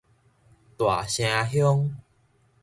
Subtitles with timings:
[0.79, 1.91] 大城鄉